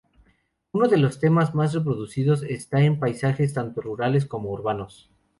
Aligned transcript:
Uno 0.71 0.87
de 0.87 0.97
los 0.97 1.19
temas 1.19 1.53
más 1.53 1.73
reproducidos 1.75 2.41
está 2.41 2.81
en 2.81 2.97
paisajes 2.97 3.53
tanto 3.53 3.81
rurales 3.81 4.25
como 4.25 4.49
urbanos. 4.51 5.11